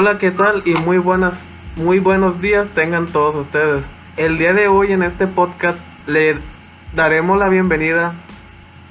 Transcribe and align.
Hola, 0.00 0.16
¿qué 0.16 0.30
tal? 0.30 0.62
Y 0.64 0.74
muy 0.74 0.98
buenas, 0.98 1.48
muy 1.74 1.98
buenos 1.98 2.40
días 2.40 2.68
tengan 2.68 3.08
todos 3.08 3.34
ustedes. 3.34 3.84
El 4.16 4.38
día 4.38 4.52
de 4.52 4.68
hoy 4.68 4.92
en 4.92 5.02
este 5.02 5.26
podcast 5.26 5.80
le 6.06 6.36
daremos 6.94 7.36
la 7.36 7.48
bienvenida 7.48 8.14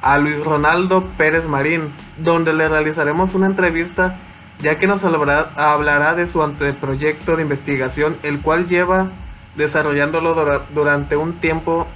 a 0.02 0.18
Luis 0.18 0.44
Ronaldo 0.44 1.05
Pérez 1.18 1.46
Marín, 1.46 1.94
donde 2.18 2.52
le 2.52 2.68
realizaremos 2.68 3.36
una 3.36 3.46
entrevista 3.46 4.18
ya 4.59 4.76
que 4.76 4.86
nos 4.86 5.05
hablará, 5.05 6.14
de 6.14 6.28
su 6.28 6.44
anteproyecto 6.44 7.38
de 7.38 7.44
investigación, 7.44 8.18
el 8.21 8.42
cual 8.42 8.68
lleva 8.68 9.08
desarrollándolo 9.55 10.36
durante 10.74 11.16
un 11.16 11.36
tiempo 11.36 11.88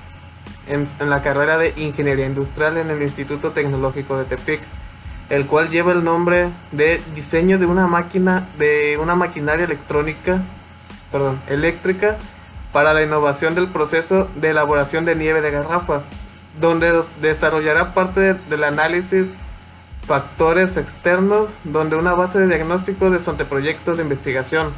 en, 0.67 0.85
la 1.09 1.21
carrera 1.21 1.57
de 1.57 1.73
Ingeniería 1.75 2.27
Industrial 2.27 2.77
en 2.77 2.89
el 2.89 3.01
Instituto 3.01 3.51
Tecnológico 3.51 4.17
de 4.17 4.23
Tepic, 4.23 4.61
el 5.31 5.47
cual 5.47 5.69
lleva 5.69 5.93
el 5.93 6.03
nombre 6.03 6.49
de 6.73 7.01
diseño 7.15 7.57
de 7.57 7.65
una 7.65 7.87
máquina 7.87 8.49
de 8.59 8.97
una 9.01 9.15
maquinaria 9.15 9.63
electrónica, 9.63 10.41
perdón, 11.09 11.39
eléctrica 11.47 12.17
para 12.73 12.93
la 12.93 13.01
innovación 13.01 13.55
del 13.55 13.67
proceso 13.67 14.27
de 14.35 14.49
elaboración 14.49 15.05
de 15.05 15.15
nieve 15.15 15.39
de 15.41 15.51
garrafa, 15.51 16.01
donde 16.59 17.01
desarrollará 17.21 17.93
parte 17.93 18.33
del 18.33 18.63
análisis 18.65 19.27
factores 20.05 20.75
externos, 20.75 21.51
donde 21.63 21.95
una 21.95 22.13
base 22.13 22.37
de 22.37 22.47
diagnóstico 22.47 23.09
de 23.09 23.21
su 23.21 23.29
anteproyecto 23.29 23.95
de 23.95 24.03
investigación. 24.03 24.73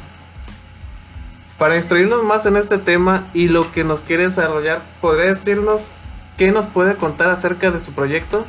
Para 1.58 1.76
instruirnos 1.76 2.22
más 2.22 2.46
en 2.46 2.56
este 2.56 2.78
tema 2.78 3.24
y 3.34 3.48
lo 3.48 3.72
que 3.72 3.82
nos 3.82 4.02
quiere 4.02 4.28
desarrollar, 4.28 4.82
¿podría 5.00 5.26
decirnos 5.26 5.90
qué 6.36 6.52
nos 6.52 6.66
puede 6.66 6.94
contar 6.94 7.30
acerca 7.30 7.72
de 7.72 7.80
su 7.80 7.92
proyecto? 7.92 8.44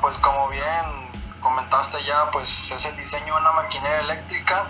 Pues 0.00 0.18
como 0.18 0.48
bien 0.48 1.10
comentaste 1.40 2.02
ya, 2.04 2.30
pues 2.30 2.70
es 2.72 2.84
el 2.86 2.96
diseño 2.96 3.34
de 3.34 3.40
una 3.40 3.52
maquinaria 3.52 4.00
eléctrica 4.00 4.64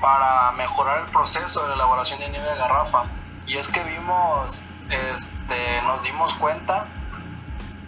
para 0.00 0.52
mejorar 0.52 1.00
el 1.00 1.06
proceso 1.06 1.66
de 1.66 1.74
elaboración 1.74 2.18
de 2.20 2.28
nieve 2.28 2.46
de 2.46 2.56
garrafa. 2.56 3.04
Y 3.46 3.56
es 3.56 3.68
que 3.68 3.82
vimos, 3.84 4.70
este, 4.90 5.82
nos 5.82 6.02
dimos 6.02 6.34
cuenta 6.34 6.86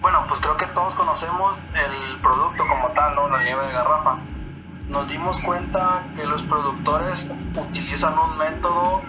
bueno, 0.00 0.24
pues 0.28 0.40
creo 0.40 0.56
que 0.56 0.66
todos 0.66 0.94
conocemos 0.94 1.62
el 1.74 2.18
producto 2.20 2.66
como 2.66 2.88
tal, 2.88 3.14
¿no? 3.14 3.28
La 3.28 3.42
nieve 3.42 3.66
de 3.66 3.72
garrafa. 3.72 4.16
Nos 4.88 5.06
dimos 5.08 5.38
cuenta 5.40 6.02
que 6.16 6.24
los 6.24 6.42
productores 6.42 7.32
utilizan 7.54 8.18
un 8.18 8.38
método 8.38 9.02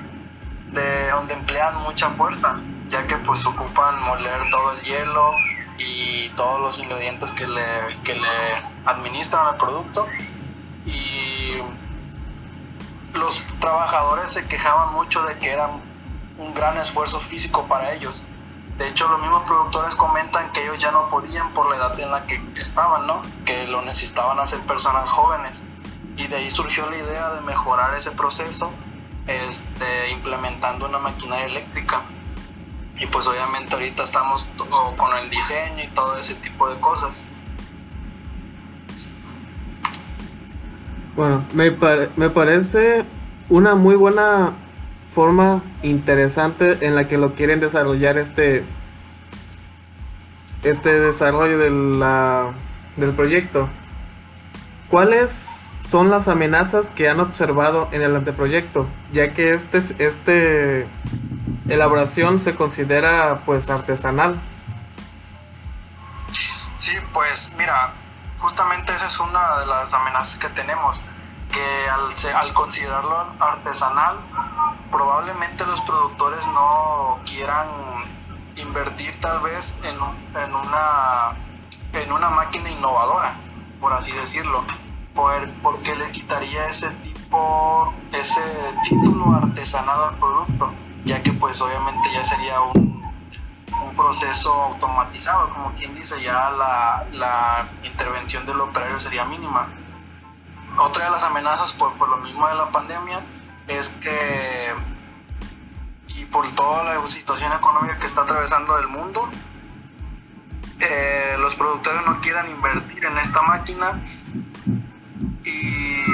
de 0.74 1.10
donde 1.12 1.34
emplean 1.34 1.82
mucha 1.84 2.10
fuerza, 2.10 2.58
ya 2.90 3.08
que 3.08 3.18
pues 3.18 3.46
ocupan 3.46 4.02
moler 4.04 4.42
todo 4.52 4.74
el 4.74 4.82
hielo 4.82 5.32
y 5.78 6.30
todos 6.30 6.60
los 6.60 6.80
ingredientes 6.80 7.32
que 7.32 7.48
le, 7.48 7.64
que 8.04 8.16
le 8.16 8.28
administran 8.86 9.48
al 9.48 9.58
producto. 9.58 10.08
Y 10.86 11.58
los 13.14 13.44
trabajadores 13.60 14.32
se 14.32 14.48
quejaban 14.48 14.94
mucho 14.94 15.24
de 15.24 15.38
que 15.38 15.52
era 15.52 15.70
un 16.38 16.54
gran 16.54 16.78
esfuerzo 16.78 17.20
físico 17.20 17.66
para 17.68 17.94
ellos 17.94 18.24
de 18.82 18.88
hecho, 18.88 19.08
los 19.08 19.22
mismos 19.22 19.44
productores 19.44 19.94
comentan 19.94 20.52
que 20.54 20.64
ellos 20.64 20.80
ya 20.80 20.90
no 20.90 21.08
podían 21.08 21.52
por 21.52 21.70
la 21.70 21.76
edad 21.76 22.00
en 22.00 22.10
la 22.10 22.26
que 22.26 22.42
estaban, 22.56 23.06
¿no? 23.06 23.22
Que 23.46 23.68
lo 23.68 23.84
necesitaban 23.84 24.40
hacer 24.40 24.60
personas 24.62 25.08
jóvenes. 25.08 25.62
Y 26.18 26.26
de 26.26 26.38
ahí 26.38 26.50
surgió 26.50 26.90
la 26.90 26.98
idea 26.98 27.30
de 27.30 27.42
mejorar 27.42 27.94
ese 27.94 28.10
proceso 28.10 28.72
este, 29.28 30.10
implementando 30.10 30.88
una 30.88 30.98
maquinaria 30.98 31.46
eléctrica. 31.46 32.02
Y 33.02 33.08
pues 33.08 33.26
obviamente 33.26 33.74
ahorita 33.74 34.04
estamos 34.04 34.48
con 34.96 35.18
el 35.18 35.30
diseño 35.32 35.84
y 35.84 35.88
todo 35.88 36.18
ese 36.18 36.36
tipo 36.36 36.70
de 36.70 36.80
cosas. 36.80 37.30
Bueno, 41.16 41.44
me, 41.54 41.76
me 42.16 42.30
parece 42.30 43.04
una 43.50 43.74
muy 43.74 43.96
buena 43.96 44.54
forma 45.14 45.64
interesante 45.82 46.78
en 46.86 46.94
la 46.94 47.08
que 47.08 47.18
lo 47.18 47.34
quieren 47.34 47.60
desarrollar 47.60 48.20
este 48.20 48.64
este 50.64 51.00
desarrollo 51.00 51.58
del 51.58 53.12
proyecto. 53.16 53.68
¿Cuáles 54.90 55.72
son 55.82 56.12
las 56.12 56.28
amenazas 56.28 56.92
que 56.92 57.10
han 57.10 57.20
observado 57.20 57.90
en 57.92 58.04
el 58.04 58.16
anteproyecto? 58.16 58.86
Ya 59.12 59.34
que 59.34 59.56
este 59.56 59.82
este 59.98 60.86
elaboración 61.74 62.40
se 62.42 62.56
considera 62.56 63.42
pues 63.46 63.70
artesanal. 63.70 64.40
Sí, 66.78 66.98
pues 67.14 67.54
mira, 67.58 67.92
justamente 68.40 68.94
esa 68.94 69.08
es 69.08 69.20
una 69.20 69.60
de 69.60 69.66
las 69.68 69.94
amenazas 69.94 70.38
que 70.38 70.50
tenemos, 70.50 71.00
que 71.52 71.90
al, 71.90 72.36
al 72.36 72.54
considerarlo 72.54 73.28
artesanal 73.40 74.18
probablemente 74.92 75.66
los 75.66 75.82
productores 75.82 76.46
no 76.48 77.20
quieran 77.26 77.68
invertir 78.56 79.20
tal 79.20 79.42
vez 79.42 79.80
en, 79.84 79.96
en, 80.42 80.56
una, 80.56 81.36
en 81.94 82.12
una 82.12 82.30
máquina 82.30 82.70
innovadora, 82.70 83.34
por 83.80 83.94
así 83.94 84.12
decirlo, 84.12 84.64
por, 85.16 85.50
porque 85.62 85.96
le 85.96 86.12
quitaría 86.12 86.68
ese 86.68 86.90
tipo, 87.04 87.94
ese 88.12 88.42
título 88.84 89.36
artesanal 89.36 90.10
al 90.10 90.16
producto, 90.16 90.74
ya 91.06 91.22
que 91.24 91.32
pues 91.34 91.62
obviamente 91.62 92.10
ya 92.14 92.24
sería 92.24 92.62
un, 92.62 93.04
un 93.84 93.96
proceso 93.96 94.54
automatizado, 94.54 95.50
como 95.50 95.72
quien 95.74 95.96
dice, 95.96 96.22
ya 96.22 96.52
la, 96.52 97.06
la 97.14 97.68
intervención 97.84 98.46
del 98.46 98.62
operario 98.62 99.00
sería 99.00 99.26
mínima. 99.26 99.68
Otra 100.78 101.06
de 101.06 101.12
las 101.12 101.24
amenazas 101.24 101.74
por, 101.74 101.94
por 101.94 102.10
lo 102.10 102.18
mismo 102.18 102.48
de 102.48 102.56
la 102.56 102.70
pandemia 102.70 103.20
es 103.68 103.90
que, 104.02 104.74
y 106.08 106.26
por 106.26 106.50
toda 106.56 106.84
la 106.84 107.10
situación 107.10 107.52
económica 107.54 107.98
que 107.98 108.06
está 108.06 108.22
atravesando 108.22 108.78
el 108.78 108.88
mundo, 108.88 109.30
eh, 110.80 111.36
los 111.40 111.56
productores 111.56 112.06
no 112.06 112.20
quieran 112.22 112.50
invertir 112.50 113.06
en 113.06 113.18
esta 113.18 113.42
máquina 113.44 114.00
y 115.44 116.06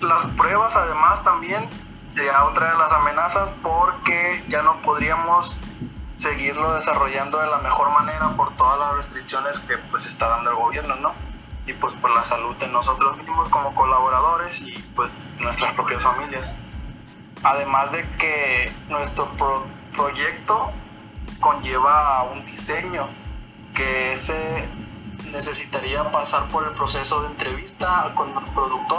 las 0.00 0.26
pruebas 0.36 0.76
además 0.76 1.24
también 1.24 1.66
sería 2.16 2.44
otra 2.46 2.72
de 2.72 2.78
las 2.78 2.92
amenazas 2.92 3.52
porque 3.62 4.42
ya 4.48 4.62
no 4.62 4.80
podríamos 4.80 5.60
seguirlo 6.16 6.72
desarrollando 6.72 7.38
de 7.38 7.46
la 7.46 7.58
mejor 7.58 7.90
manera 7.90 8.30
por 8.30 8.56
todas 8.56 8.78
las 8.78 8.96
restricciones 8.96 9.60
que 9.60 9.76
pues 9.76 10.06
está 10.06 10.28
dando 10.28 10.50
el 10.50 10.56
gobierno, 10.56 10.96
¿no? 10.96 11.12
y 11.66 11.72
pues 11.74 11.94
por 11.94 12.10
la 12.14 12.24
salud 12.24 12.54
de 12.56 12.68
nosotros 12.68 13.18
mismos 13.18 13.48
como 13.48 13.74
colaboradores 13.74 14.62
y 14.62 14.72
pues 14.94 15.34
nuestras 15.40 15.74
propias 15.74 16.02
familias. 16.02 16.56
Además 17.42 17.92
de 17.92 18.08
que 18.18 18.72
nuestro 18.88 19.28
proyecto 19.94 20.72
conlleva 21.40 22.22
un 22.22 22.46
diseño 22.46 23.08
que 23.74 24.12
ese 24.12 24.68
necesitaría 25.32 26.04
pasar 26.12 26.46
por 26.48 26.66
el 26.66 26.70
proceso 26.70 27.22
de 27.22 27.28
entrevista 27.28 28.12
con 28.14 28.32
los 28.32 28.44
productores 28.50 28.95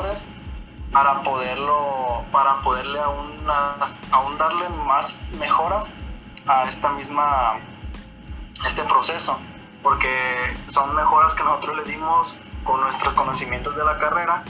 para 0.97 1.21
poderlo 1.21 2.25
para 2.31 2.55
poderle 2.63 2.99
aún, 2.99 3.29
aún 4.09 4.37
darle 4.39 4.67
más 4.69 5.31
mejoras 5.37 5.93
a 6.47 6.63
esta 6.63 6.89
misma 6.89 7.59
este 8.65 8.81
proceso 8.81 9.37
porque 9.83 10.09
son 10.65 10.95
mejoras 10.95 11.35
que 11.35 11.43
nosotros 11.43 11.77
le 11.77 11.83
dimos 11.83 12.39
con 12.63 12.81
nuestros 12.81 13.13
conocimientos 13.13 13.75
de 13.75 13.85
la 13.85 13.99
carrera, 13.99 14.43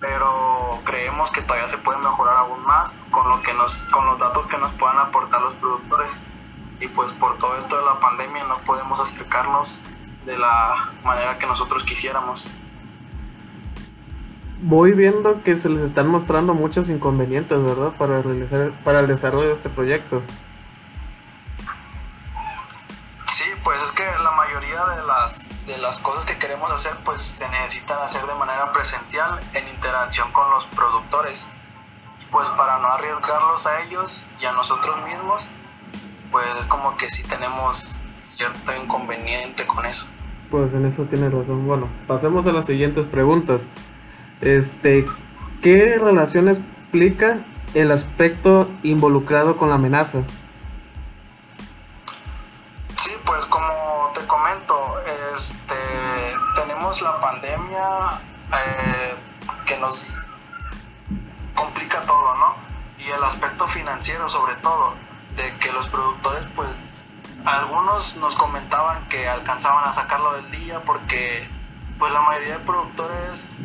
pero 0.00 0.80
creemos 0.84 1.30
que 1.30 1.42
todavía 1.42 1.68
se 1.68 1.76
puede 1.76 1.98
mejorar 1.98 2.38
aún 2.38 2.64
más 2.64 3.04
con, 3.10 3.28
lo 3.28 3.42
que 3.42 3.52
nos, 3.52 3.90
con 3.90 4.06
los 4.06 4.18
datos 4.18 4.46
que 4.46 4.56
nos 4.56 4.72
puedan 4.72 4.96
aportar 4.96 5.42
los 5.42 5.52
productores. 5.54 6.22
Y 6.80 6.88
pues 6.88 7.12
por 7.12 7.36
todo 7.36 7.58
esto 7.58 7.76
de 7.76 7.84
la 7.84 8.00
pandemia 8.00 8.44
no 8.44 8.56
podemos 8.60 8.98
explicarnos 8.98 9.82
de 10.24 10.38
la 10.38 10.90
manera 11.04 11.36
que 11.36 11.46
nosotros 11.46 11.84
quisiéramos. 11.84 12.50
Voy 14.64 14.92
viendo 14.92 15.42
que 15.42 15.56
se 15.56 15.68
les 15.68 15.80
están 15.80 16.06
mostrando 16.06 16.54
muchos 16.54 16.88
inconvenientes, 16.88 17.62
¿verdad? 17.62 17.90
Para, 17.98 18.22
realizar, 18.22 18.70
para 18.84 19.00
el 19.00 19.08
desarrollo 19.08 19.48
de 19.48 19.54
este 19.54 19.68
proyecto. 19.68 20.22
pues 23.64 23.80
es 23.82 23.92
que 23.92 24.04
la 24.22 24.30
mayoría 24.32 24.84
de 24.96 25.06
las, 25.06 25.52
de 25.66 25.78
las 25.78 26.00
cosas 26.00 26.24
que 26.24 26.36
queremos 26.38 26.70
hacer 26.70 26.92
pues 27.04 27.22
se 27.22 27.48
necesitan 27.48 28.00
hacer 28.02 28.24
de 28.26 28.34
manera 28.34 28.72
presencial 28.72 29.40
en 29.54 29.68
interacción 29.68 30.30
con 30.32 30.50
los 30.50 30.64
productores. 30.66 31.50
Y 32.20 32.24
pues 32.30 32.48
para 32.50 32.78
no 32.78 32.86
arriesgarlos 32.88 33.66
a 33.66 33.82
ellos 33.82 34.28
y 34.40 34.44
a 34.44 34.52
nosotros 34.52 34.96
mismos, 35.04 35.50
pues 36.30 36.46
es 36.60 36.66
como 36.66 36.96
que 36.96 37.08
sí 37.08 37.22
tenemos 37.24 38.02
cierto 38.12 38.74
inconveniente 38.74 39.66
con 39.66 39.86
eso. 39.86 40.06
Pues 40.50 40.72
en 40.72 40.86
eso 40.86 41.04
tiene 41.04 41.28
razón. 41.28 41.66
Bueno, 41.66 41.88
pasemos 42.06 42.46
a 42.46 42.52
las 42.52 42.66
siguientes 42.66 43.06
preguntas. 43.06 43.62
Este, 44.42 45.06
¿qué 45.62 45.98
relación 45.98 46.48
explica 46.48 47.38
el 47.74 47.90
aspecto 47.90 48.68
involucrado 48.82 49.56
con 49.56 49.70
la 49.70 49.76
amenaza? 49.76 50.18
como 53.48 54.12
te 54.14 54.20
comento, 54.26 54.96
este, 55.34 55.74
tenemos 56.54 57.02
la 57.02 57.20
pandemia, 57.20 58.20
nos 59.82 60.22
complica 61.54 62.00
todo, 62.02 62.34
¿no? 62.36 62.54
Y 62.98 63.10
el 63.10 63.22
aspecto 63.24 63.66
financiero 63.66 64.28
sobre 64.28 64.54
todo, 64.56 64.94
de 65.36 65.52
que 65.58 65.72
los 65.72 65.88
productores 65.88 66.44
pues 66.54 66.82
algunos 67.44 68.16
nos 68.18 68.36
comentaban 68.36 69.08
que 69.08 69.28
alcanzaban 69.28 69.88
a 69.88 69.92
sacarlo 69.92 70.34
del 70.34 70.50
día 70.52 70.80
porque 70.86 71.48
pues 71.98 72.12
la 72.12 72.20
mayoría 72.20 72.58
de 72.58 72.64
productores, 72.64 73.58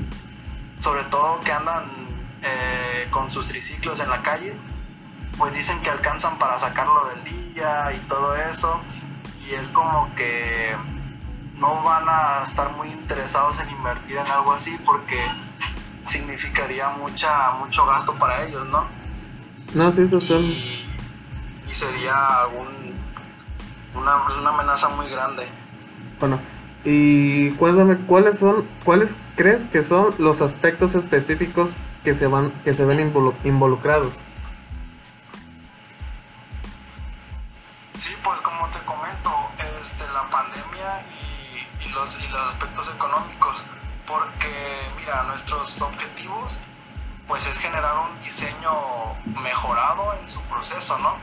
sobre 0.79 1.03
todo 1.05 1.39
que 1.41 1.51
andan 1.51 1.85
eh, 2.43 3.07
con 3.09 3.31
sus 3.31 3.47
triciclos 3.47 3.99
en 3.99 4.09
la 4.09 4.21
calle, 4.21 4.53
pues 5.37 5.53
dicen 5.53 5.81
que 5.81 5.89
alcanzan 5.89 6.37
para 6.37 6.57
sacarlo 6.59 7.09
del 7.09 7.23
día 7.53 7.91
y 7.93 7.97
todo 8.07 8.35
eso. 8.35 8.79
Y 9.45 9.53
es 9.53 9.69
como 9.69 10.13
que 10.15 10.75
no 11.59 11.81
van 11.83 12.03
a 12.07 12.43
estar 12.43 12.71
muy 12.73 12.89
interesados 12.89 13.59
en 13.59 13.69
invertir 13.69 14.17
en 14.17 14.27
algo 14.27 14.53
así 14.53 14.77
porque 14.85 15.19
significaría 16.01 16.89
mucha 16.89 17.51
mucho 17.53 17.85
gasto 17.85 18.13
para 18.15 18.43
ellos, 18.43 18.65
¿no? 18.67 18.85
No, 19.73 19.91
sí, 19.91 20.03
eso 20.03 20.21
son... 20.21 20.43
Y, 20.43 20.83
sería 21.71 22.47
una, 23.93 24.15
una 24.39 24.49
amenaza 24.49 24.89
muy 24.89 25.07
grande. 25.09 25.47
Bueno, 26.19 26.39
y 26.89 27.51
cuéntame, 27.55 27.97
¿cuáles 27.97 28.39
son, 28.39 28.65
cuáles 28.85 29.13
crees 29.35 29.65
que 29.65 29.83
son 29.83 30.15
los 30.19 30.39
aspectos 30.39 30.95
específicos 30.95 31.75
que 32.05 32.15
se 32.15 32.27
van, 32.27 32.49
que 32.63 32.73
se 32.73 32.85
ven 32.85 33.11
involucrados? 33.43 34.21
Sí, 37.97 38.15
pues 38.23 38.39
como 38.39 38.69
te 38.69 38.79
comento, 38.85 39.31
este, 39.81 40.05
la 40.13 40.29
pandemia 40.29 41.03
y, 41.85 41.89
los, 41.89 42.17
y 42.23 42.27
los 42.29 42.53
aspectos 42.53 42.89
económicos, 42.95 43.65
porque 44.07 44.47
mira, 44.95 45.23
nuestros 45.23 45.81
objetivos 45.81 46.61
pues 47.27 47.45
es 47.47 47.57
generar 47.57 47.95
un 48.09 48.23
diseño 48.23 48.71
mejorado 49.43 50.13
en 50.21 50.29
su 50.29 50.39
proceso, 50.43 50.97
¿no? 50.99 51.17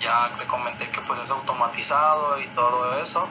Ya 0.00 0.34
te 0.38 0.46
comenté 0.46 0.88
que 0.88 1.02
pues 1.02 1.20
es 1.20 1.30
automatizado 1.30 2.40
y 2.40 2.46
todo 2.54 2.98
eso, 3.02 3.28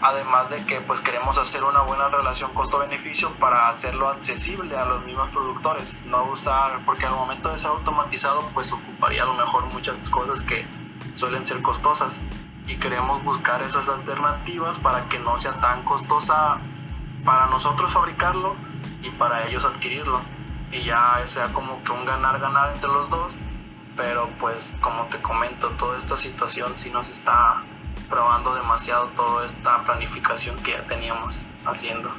además 0.00 0.50
de 0.50 0.64
que 0.64 0.80
pues 0.80 1.00
queremos 1.00 1.38
hacer 1.38 1.64
una 1.64 1.80
buena 1.82 2.08
relación 2.08 2.52
costo-beneficio 2.52 3.32
para 3.34 3.68
hacerlo 3.68 4.08
accesible 4.08 4.76
a 4.76 4.84
los 4.84 5.04
mismos 5.04 5.30
productores, 5.30 5.94
no 6.06 6.24
usar, 6.24 6.78
porque 6.84 7.06
al 7.06 7.14
momento 7.14 7.50
de 7.50 7.58
ser 7.58 7.70
automatizado 7.70 8.42
pues 8.54 8.72
ocuparía 8.72 9.22
a 9.22 9.26
lo 9.26 9.34
mejor 9.34 9.64
muchas 9.66 9.96
cosas 10.10 10.42
que 10.42 10.66
suelen 11.14 11.46
ser 11.46 11.62
costosas. 11.62 12.18
Y 12.66 12.76
queremos 12.76 13.22
buscar 13.24 13.62
esas 13.62 13.88
alternativas 13.88 14.78
para 14.78 15.06
que 15.08 15.18
no 15.18 15.36
sea 15.36 15.52
tan 15.60 15.82
costosa 15.82 16.58
para 17.24 17.46
nosotros 17.46 17.92
fabricarlo 17.92 18.56
y 19.02 19.10
para 19.10 19.46
ellos 19.46 19.64
adquirirlo. 19.64 20.20
Y 20.72 20.82
ya 20.82 21.20
sea 21.26 21.52
como 21.52 21.82
que 21.84 21.92
un 21.92 22.04
ganar-ganar 22.04 22.72
entre 22.74 22.88
los 22.88 23.10
dos 23.10 23.38
pero 23.96 24.28
pues 24.40 24.76
como 24.80 25.04
te 25.04 25.18
comento 25.18 25.68
toda 25.70 25.96
esta 25.98 26.16
situación 26.16 26.72
sí 26.76 26.90
nos 26.90 27.08
está 27.08 27.62
probando 28.08 28.54
demasiado 28.54 29.06
toda 29.16 29.46
esta 29.46 29.82
planificación 29.84 30.56
que 30.62 30.72
ya 30.72 30.82
teníamos 30.84 31.46
haciendo. 31.64 32.10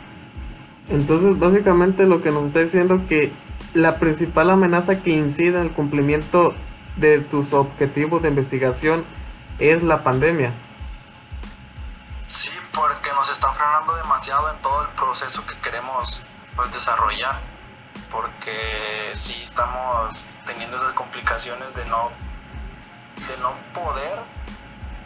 Entonces, 0.89 1.37
básicamente 1.39 2.05
lo 2.05 2.21
que 2.21 2.31
nos 2.31 2.45
está 2.45 2.59
diciendo 2.59 3.01
que 3.07 3.31
la 3.73 3.97
principal 3.97 4.49
amenaza 4.49 5.01
que 5.01 5.11
incide 5.11 5.59
en 5.59 5.65
el 5.65 5.71
cumplimiento 5.71 6.53
de 6.95 7.19
tus 7.19 7.53
objetivos 7.53 8.21
de 8.21 8.29
investigación 8.29 9.03
es 9.59 9.83
la 9.83 10.03
pandemia. 10.03 10.53
Sí, 12.27 12.51
porque 12.73 13.09
nos 13.13 13.29
está 13.29 13.49
frenando 13.49 13.95
demasiado 13.95 14.51
en 14.51 14.61
todo 14.61 14.83
el 14.83 14.89
proceso 14.89 15.45
que 15.45 15.55
queremos 15.57 16.27
pues, 16.55 16.71
desarrollar, 16.73 17.39
porque 18.11 19.11
sí 19.13 19.41
estamos 19.43 20.29
teniendo 20.45 20.77
esas 20.77 20.93
complicaciones 20.93 21.73
de 21.75 21.85
no, 21.85 22.09
de 23.27 23.37
no 23.41 23.53
poder 23.73 24.19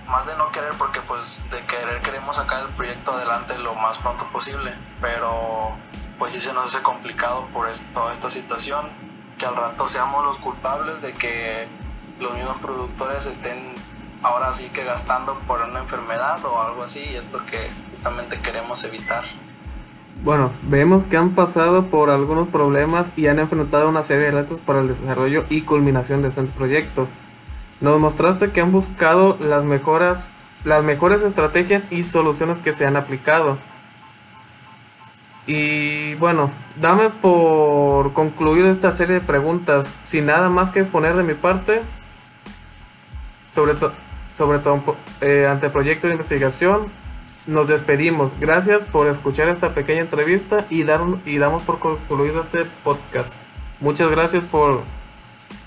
más 0.09 0.25
de 0.25 0.35
no 0.35 0.51
querer 0.51 0.73
porque 0.77 1.00
pues 1.01 1.45
de 1.51 1.61
querer 1.65 2.01
queremos 2.01 2.35
sacar 2.35 2.63
el 2.63 2.69
proyecto 2.69 3.13
adelante 3.13 3.57
lo 3.57 3.75
más 3.75 3.97
pronto 3.97 4.25
posible, 4.25 4.73
pero 5.01 5.71
pues 6.17 6.33
sí 6.33 6.39
se 6.39 6.53
nos 6.53 6.65
hace 6.65 6.83
complicado 6.83 7.45
por 7.53 7.67
toda 7.94 8.11
esta 8.11 8.29
situación, 8.29 8.88
que 9.38 9.45
al 9.45 9.56
rato 9.56 9.88
seamos 9.88 10.25
los 10.25 10.38
culpables 10.38 11.01
de 11.01 11.13
que 11.13 11.67
los 12.19 12.33
mismos 12.33 12.57
productores 12.57 13.25
estén 13.25 13.73
ahora 14.21 14.53
sí 14.53 14.69
que 14.73 14.83
gastando 14.83 15.39
por 15.47 15.61
una 15.61 15.79
enfermedad 15.79 16.44
o 16.44 16.61
algo 16.61 16.83
así, 16.83 17.00
y 17.00 17.15
es 17.15 17.25
porque 17.25 17.69
justamente 17.91 18.39
queremos 18.39 18.83
evitar. 18.83 19.23
Bueno, 20.23 20.51
vemos 20.63 21.06
que 21.06 21.15
han 21.15 21.29
pasado 21.29 21.85
por 21.85 22.09
algunos 22.09 22.50
problemas 22.50 23.13
y 23.15 23.27
han 23.27 23.39
enfrentado 23.39 23.88
una 23.88 24.03
serie 24.03 24.25
de 24.25 24.31
retos 24.31 24.59
para 24.59 24.79
el 24.79 24.89
desarrollo 24.89 25.45
y 25.50 25.61
culminación 25.61 26.21
de 26.21 26.27
este 26.27 26.44
proyecto. 26.44 27.07
Nos 27.81 27.99
mostraste 27.99 28.51
que 28.51 28.61
han 28.61 28.71
buscado 28.71 29.37
las 29.39 29.63
mejoras, 29.63 30.27
las 30.65 30.83
mejores 30.83 31.21
estrategias 31.21 31.83
y 31.91 32.03
soluciones 32.03 32.59
que 32.59 32.73
se 32.73 32.85
han 32.85 32.95
aplicado. 32.95 33.57
Y 35.47 36.13
bueno, 36.15 36.51
dame 36.79 37.09
por 37.09 38.13
concluido 38.13 38.69
esta 38.69 38.91
serie 38.91 39.15
de 39.15 39.21
preguntas. 39.21 39.87
Sin 40.05 40.25
nada 40.25 40.49
más 40.49 40.71
que 40.71 40.81
exponer 40.81 41.15
de 41.15 41.23
mi 41.23 41.33
parte, 41.33 41.81
sobre, 43.55 43.73
sobre 44.35 44.59
todo 44.59 44.95
eh, 45.21 45.47
ante 45.49 45.69
proyecto 45.69 46.07
de 46.07 46.13
investigación, 46.13 46.87
nos 47.47 47.67
despedimos. 47.67 48.31
Gracias 48.39 48.83
por 48.83 49.07
escuchar 49.07 49.49
esta 49.49 49.73
pequeña 49.73 50.01
entrevista 50.01 50.65
y, 50.69 50.83
dar, 50.83 51.01
y 51.25 51.37
damos 51.37 51.63
por 51.63 51.79
concluido 51.79 52.41
este 52.41 52.65
podcast. 52.83 53.33
Muchas 53.79 54.11
gracias 54.11 54.43
por 54.43 54.81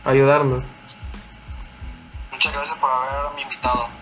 ayudarnos. 0.05 0.63
Muchas 2.43 2.55
gracias 2.55 2.79
por 2.81 2.91
haberme 2.91 3.43
invitado. 3.43 4.02